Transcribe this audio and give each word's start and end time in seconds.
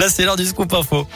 Là, 0.00 0.08
c'est 0.08 0.24
l'heure 0.24 0.36
du 0.36 0.46
scoop 0.46 0.72
info. 0.72 1.06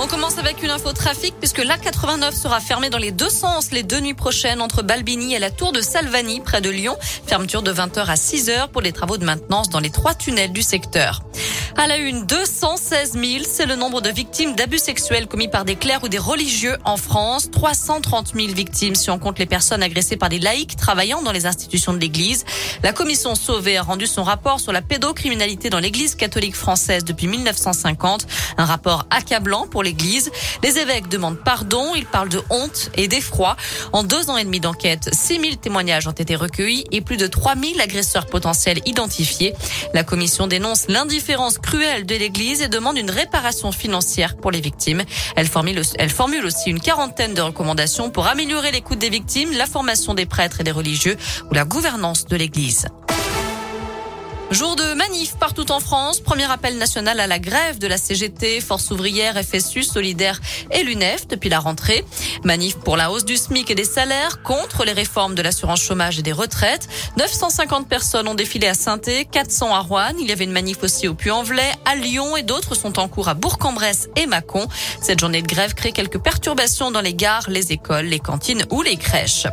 On 0.00 0.08
commence 0.08 0.38
avec 0.38 0.60
une 0.64 0.70
info 0.70 0.92
trafic 0.92 1.36
puisque 1.38 1.60
l'A89 1.60 2.32
sera 2.32 2.58
fermée 2.58 2.90
dans 2.90 2.98
les 2.98 3.12
deux 3.12 3.28
sens 3.28 3.70
les 3.70 3.84
deux 3.84 4.00
nuits 4.00 4.12
prochaines 4.12 4.60
entre 4.60 4.82
Balbini 4.82 5.32
et 5.32 5.38
la 5.38 5.52
tour 5.52 5.70
de 5.70 5.80
Salvani 5.80 6.40
près 6.40 6.60
de 6.60 6.68
Lyon. 6.68 6.96
Fermeture 7.24 7.62
de 7.62 7.72
20h 7.72 8.06
à 8.06 8.14
6h 8.14 8.70
pour 8.72 8.82
les 8.82 8.90
travaux 8.90 9.18
de 9.18 9.24
maintenance 9.24 9.68
dans 9.68 9.78
les 9.78 9.90
trois 9.90 10.14
tunnels 10.14 10.50
du 10.50 10.62
secteur. 10.62 11.22
À 11.78 11.86
la 11.86 11.98
une, 11.98 12.24
216 12.24 13.12
000, 13.12 13.44
c'est 13.46 13.66
le 13.66 13.76
nombre 13.76 14.00
de 14.00 14.08
victimes 14.08 14.54
d'abus 14.54 14.78
sexuels 14.78 15.26
commis 15.26 15.48
par 15.48 15.66
des 15.66 15.76
clercs 15.76 16.02
ou 16.04 16.08
des 16.08 16.16
religieux 16.16 16.78
en 16.86 16.96
France. 16.96 17.50
330 17.50 18.32
000 18.34 18.48
victimes 18.54 18.94
si 18.94 19.10
on 19.10 19.18
compte 19.18 19.38
les 19.38 19.44
personnes 19.44 19.82
agressées 19.82 20.16
par 20.16 20.30
des 20.30 20.38
laïcs 20.38 20.74
travaillant 20.76 21.20
dans 21.20 21.32
les 21.32 21.44
institutions 21.44 21.92
de 21.92 21.98
l'Église. 21.98 22.46
La 22.82 22.94
commission 22.94 23.34
Sauvé 23.34 23.76
a 23.76 23.82
rendu 23.82 24.06
son 24.06 24.22
rapport 24.22 24.58
sur 24.58 24.72
la 24.72 24.80
pédocriminalité 24.80 25.68
dans 25.68 25.78
l'Église 25.78 26.14
catholique 26.14 26.56
française 26.56 27.04
depuis 27.04 27.26
1950. 27.26 28.26
Un 28.56 28.64
rapport 28.64 29.04
accablant 29.10 29.66
pour 29.66 29.82
l'Église. 29.82 30.32
Les 30.62 30.78
évêques 30.78 31.08
demandent 31.08 31.44
pardon. 31.44 31.94
Ils 31.94 32.06
parlent 32.06 32.30
de 32.30 32.42
honte 32.48 32.90
et 32.96 33.06
d'effroi. 33.06 33.54
En 33.92 34.02
deux 34.02 34.30
ans 34.30 34.38
et 34.38 34.44
demi 34.44 34.60
d'enquête, 34.60 35.10
6 35.12 35.40
000 35.40 35.54
témoignages 35.56 36.08
ont 36.08 36.12
été 36.12 36.36
recueillis 36.36 36.86
et 36.90 37.02
plus 37.02 37.18
de 37.18 37.26
3 37.26 37.54
000 37.54 37.80
agresseurs 37.80 38.26
potentiels 38.26 38.80
identifiés. 38.86 39.52
La 39.92 40.04
commission 40.04 40.46
dénonce 40.46 40.88
l'indifférence 40.88 41.58
cruelle 41.66 42.06
de 42.06 42.14
l'Église 42.14 42.62
et 42.62 42.68
demande 42.68 42.96
une 42.96 43.10
réparation 43.10 43.72
financière 43.72 44.36
pour 44.36 44.52
les 44.52 44.60
victimes. 44.60 45.02
Elle 45.34 45.48
formule, 45.48 45.82
elle 45.98 46.10
formule 46.10 46.46
aussi 46.46 46.70
une 46.70 46.80
quarantaine 46.80 47.34
de 47.34 47.40
recommandations 47.40 48.08
pour 48.08 48.28
améliorer 48.28 48.70
l'écoute 48.70 49.00
des 49.00 49.10
victimes, 49.10 49.50
la 49.52 49.66
formation 49.66 50.14
des 50.14 50.26
prêtres 50.26 50.60
et 50.60 50.64
des 50.64 50.70
religieux 50.70 51.16
ou 51.50 51.54
la 51.54 51.64
gouvernance 51.64 52.24
de 52.26 52.36
l'Église. 52.36 52.86
Jour 54.52 54.76
de 54.76 54.94
manif 54.94 55.34
partout 55.36 55.72
en 55.72 55.80
France. 55.80 56.20
Premier 56.20 56.48
appel 56.50 56.78
national 56.78 57.18
à 57.18 57.26
la 57.26 57.40
grève 57.40 57.78
de 57.78 57.88
la 57.88 57.98
CGT, 57.98 58.60
Force 58.60 58.92
ouvrière, 58.92 59.34
FSU, 59.34 59.82
Solidaire 59.82 60.40
et 60.70 60.84
l'UNEF 60.84 61.26
depuis 61.26 61.48
la 61.48 61.58
rentrée. 61.58 62.04
Manif 62.44 62.76
pour 62.76 62.96
la 62.96 63.10
hausse 63.10 63.24
du 63.24 63.36
SMIC 63.36 63.72
et 63.72 63.74
des 63.74 63.84
salaires, 63.84 64.42
contre 64.42 64.84
les 64.84 64.92
réformes 64.92 65.34
de 65.34 65.42
l'assurance 65.42 65.82
chômage 65.82 66.20
et 66.20 66.22
des 66.22 66.32
retraites. 66.32 66.88
950 67.18 67.88
personnes 67.88 68.28
ont 68.28 68.34
défilé 68.34 68.68
à 68.68 68.74
saint 68.74 68.98
400 68.98 69.74
à 69.74 69.80
Rouen. 69.80 70.12
Il 70.20 70.28
y 70.28 70.32
avait 70.32 70.44
une 70.44 70.52
manif 70.52 70.82
aussi 70.84 71.08
au 71.08 71.14
Puy-en-Velay, 71.14 71.72
à 71.84 71.96
Lyon 71.96 72.36
et 72.36 72.44
d'autres 72.44 72.76
sont 72.76 73.00
en 73.00 73.08
cours 73.08 73.28
à 73.28 73.34
Bourg-en-Bresse 73.34 74.08
et 74.14 74.26
Mâcon. 74.26 74.68
Cette 75.00 75.18
journée 75.18 75.42
de 75.42 75.48
grève 75.48 75.74
crée 75.74 75.90
quelques 75.90 76.18
perturbations 76.18 76.92
dans 76.92 77.00
les 77.00 77.14
gares, 77.14 77.50
les 77.50 77.72
écoles, 77.72 78.06
les 78.06 78.20
cantines 78.20 78.64
ou 78.70 78.82
les 78.82 78.96
crèches. 78.96 79.48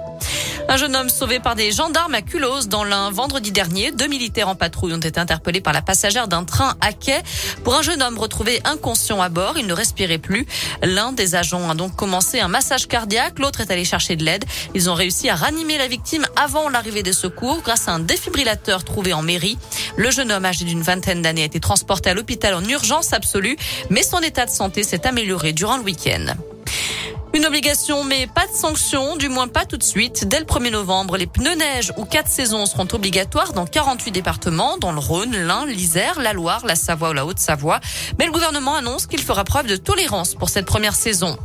Un 0.70 0.78
jeune 0.78 0.96
homme 0.96 1.10
sauvé 1.10 1.40
par 1.40 1.56
des 1.56 1.72
gendarmes 1.72 2.16
à 2.16 2.22
Culose 2.22 2.68
dans 2.68 2.84
l'un 2.84 3.12
vendredi 3.12 3.52
dernier. 3.52 3.92
Deux 3.92 4.08
militaires 4.08 4.48
en 4.48 4.56
patrouille 4.56 4.94
ont 4.94 5.00
été 5.00 5.20
interpellés 5.20 5.62
par 5.62 5.74
la 5.74 5.82
passagère 5.82 6.28
d'un 6.28 6.46
train 6.46 6.76
à 6.82 6.94
quai. 6.94 7.22
Pour 7.64 7.76
un 7.76 7.82
jeune 7.82 8.02
homme 8.02 8.18
retrouvé 8.18 8.60
inconscient 8.64 9.22
à 9.22 9.30
bord, 9.30 9.58
il 9.58 9.68
ne 9.68 9.74
respirait 9.74 10.18
plus. 10.18 10.48
L'un 10.82 11.12
des 11.12 11.36
agents 11.36 11.70
a 11.70 11.76
donc 11.76 11.96
commencé 11.96 12.40
un 12.40 12.48
massage 12.48 12.88
cardiaque, 12.88 13.40
l'autre 13.40 13.62
est 13.62 13.72
allé 13.72 13.86
chercher 13.86 14.16
de 14.16 14.24
l'aide. 14.24 14.46
Ils 14.74 14.90
ont 14.90 14.96
réussi 14.96 15.30
à 15.30 15.36
ranimer 15.36 15.78
la 15.78 15.88
victime 15.88 16.26
avant 16.36 16.70
l'arrivée 16.70 17.04
des 17.04 17.14
secours 17.14 17.62
grâce 17.62 17.88
à 17.88 17.92
un 17.92 18.00
défibrillateur 18.00 18.84
trouvé 18.84 19.14
en 19.14 19.22
mairie. 19.22 19.58
Le 19.98 20.12
jeune 20.12 20.32
homme 20.32 20.46
âgé 20.46 20.66
d'une 20.66 20.82
vingtaine 20.82 21.22
d'années 21.22 21.44
a 21.44 21.46
été 21.46 21.60
transporté 21.60 22.10
à 22.10 22.14
l'hôpital 22.14 22.54
en 22.54 22.64
urgence 22.64 23.14
absolue, 23.14 23.58
mais 23.90 24.04
son 24.04 24.20
état 24.20 24.46
de 24.46 24.52
santé 24.52 24.84
s'est 24.84 25.06
amélioré 25.06 25.54
durant 25.54 25.78
le 25.78 25.84
week-end. 25.84 26.34
Une 27.36 27.48
obligation, 27.48 28.04
mais 28.04 28.28
pas 28.28 28.46
de 28.46 28.54
sanction, 28.54 29.16
du 29.16 29.28
moins 29.28 29.48
pas 29.48 29.66
tout 29.66 29.78
de 29.78 29.84
suite. 29.84 30.28
Dès 30.28 30.38
le 30.40 30.46
1er 30.46 30.70
novembre, 30.70 31.18
les 31.18 31.26
pneus 31.26 31.56
neige 31.56 31.92
ou 31.98 32.06
quatre 32.06 32.28
saisons 32.28 32.68
seront 32.68 32.88
obligatoires 32.94 33.54
dans 33.54 33.66
48 33.66 34.12
départements, 34.12 34.78
dans 34.78 34.92
le 34.92 35.00
Rhône, 35.00 35.36
l'Ain, 35.36 35.66
l'Isère, 35.66 36.20
la 36.22 36.34
Loire, 36.34 36.64
la 36.68 36.76
Savoie 36.76 37.10
ou 37.10 37.14
la 37.14 37.26
Haute-Savoie. 37.26 37.80
Mais 38.20 38.28
le 38.28 38.32
gouvernement 38.32 38.76
annonce 38.76 39.08
qu'il 39.08 39.22
fera 39.22 39.44
preuve 39.46 39.66
de 39.66 39.78
tolérance 39.78 40.36
pour 40.36 40.50
cette 40.50 40.68
première 40.68 40.94
saison. 40.94 41.36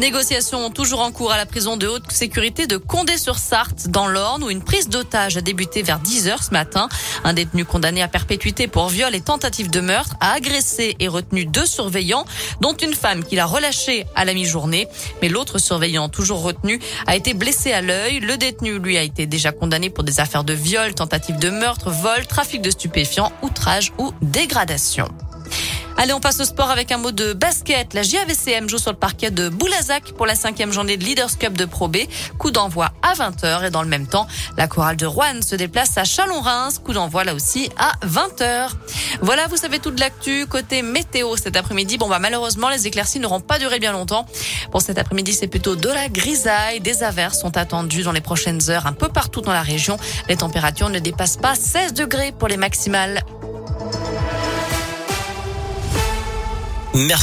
Négociations 0.00 0.70
toujours 0.70 1.00
en 1.00 1.12
cours 1.12 1.30
à 1.30 1.36
la 1.36 1.44
prison 1.44 1.76
de 1.76 1.86
haute 1.86 2.10
sécurité 2.10 2.66
de 2.66 2.78
Condé-sur-Sarthe 2.78 3.88
dans 3.88 4.06
l'Orne 4.06 4.42
où 4.42 4.48
une 4.48 4.62
prise 4.62 4.88
d'otage 4.88 5.36
a 5.36 5.42
débuté 5.42 5.82
vers 5.82 5.98
10 5.98 6.28
heures 6.28 6.42
ce 6.42 6.52
matin. 6.52 6.88
Un 7.22 7.34
détenu 7.34 7.66
condamné 7.66 8.00
à 8.00 8.08
perpétuité 8.08 8.66
pour 8.66 8.88
viol 8.88 9.14
et 9.14 9.20
tentative 9.20 9.68
de 9.68 9.80
meurtre 9.80 10.16
a 10.20 10.32
agressé 10.32 10.96
et 11.00 11.06
retenu 11.06 11.44
deux 11.44 11.66
surveillants 11.66 12.24
dont 12.62 12.72
une 12.72 12.94
femme 12.94 13.22
qu'il 13.22 13.40
a 13.40 13.44
relâchée 13.44 14.06
à 14.14 14.24
la 14.24 14.32
mi-journée. 14.32 14.88
Mais 15.20 15.28
l'autre 15.28 15.58
surveillant 15.58 16.08
toujours 16.08 16.40
retenu 16.40 16.80
a 17.06 17.14
été 17.14 17.34
blessé 17.34 17.70
à 17.72 17.82
l'œil. 17.82 18.20
Le 18.20 18.38
détenu 18.38 18.78
lui 18.78 18.96
a 18.96 19.02
été 19.02 19.26
déjà 19.26 19.52
condamné 19.52 19.90
pour 19.90 20.02
des 20.02 20.18
affaires 20.18 20.44
de 20.44 20.54
viol, 20.54 20.94
tentative 20.94 21.38
de 21.38 21.50
meurtre, 21.50 21.90
vol, 21.90 22.26
trafic 22.26 22.62
de 22.62 22.70
stupéfiants, 22.70 23.32
outrage 23.42 23.92
ou 23.98 24.14
dégradation. 24.22 25.10
Allez, 26.02 26.14
on 26.14 26.20
passe 26.20 26.40
au 26.40 26.46
sport 26.46 26.70
avec 26.70 26.92
un 26.92 26.96
mot 26.96 27.10
de 27.10 27.34
basket. 27.34 27.92
La 27.92 28.00
JAVCM 28.00 28.70
joue 28.70 28.78
sur 28.78 28.90
le 28.90 28.96
parquet 28.96 29.30
de 29.30 29.50
Boulazac 29.50 30.12
pour 30.12 30.24
la 30.24 30.34
cinquième 30.34 30.72
journée 30.72 30.96
de 30.96 31.04
Leaders 31.04 31.36
Cup 31.36 31.52
de 31.52 31.66
Pro 31.66 31.88
B. 31.88 31.98
Coup 32.38 32.50
d'envoi 32.50 32.90
à 33.02 33.12
20h 33.12 33.66
et 33.66 33.70
dans 33.70 33.82
le 33.82 33.88
même 33.88 34.06
temps, 34.06 34.26
la 34.56 34.66
chorale 34.66 34.96
de 34.96 35.04
Rouen 35.04 35.42
se 35.42 35.56
déplace 35.56 35.98
à 35.98 36.04
Chalon-Reims. 36.04 36.80
Coup 36.82 36.94
d'envoi 36.94 37.24
là 37.24 37.34
aussi 37.34 37.68
à 37.76 37.92
20h. 38.06 38.70
Voilà, 39.20 39.46
vous 39.48 39.58
savez 39.58 39.78
toute 39.78 40.00
l'actu 40.00 40.46
côté 40.46 40.80
météo 40.80 41.36
cet 41.36 41.54
après-midi. 41.54 41.98
Bon 41.98 42.08
bah 42.08 42.18
malheureusement, 42.18 42.70
les 42.70 42.86
éclaircies 42.86 43.20
n'auront 43.20 43.40
pas 43.42 43.58
duré 43.58 43.78
bien 43.78 43.92
longtemps. 43.92 44.24
Pour 44.70 44.80
cet 44.80 44.96
après-midi, 44.96 45.34
c'est 45.34 45.48
plutôt 45.48 45.76
de 45.76 45.88
la 45.90 46.08
grisaille. 46.08 46.80
Des 46.80 47.02
averses 47.02 47.38
sont 47.38 47.58
attendues 47.58 48.04
dans 48.04 48.12
les 48.12 48.22
prochaines 48.22 48.70
heures 48.70 48.86
un 48.86 48.94
peu 48.94 49.10
partout 49.10 49.42
dans 49.42 49.52
la 49.52 49.60
région. 49.60 49.98
Les 50.30 50.38
températures 50.38 50.88
ne 50.88 50.98
dépassent 50.98 51.36
pas 51.36 51.54
16 51.54 51.92
degrés 51.92 52.32
pour 52.32 52.48
les 52.48 52.56
maximales. 52.56 53.22
Merci. 56.94 57.14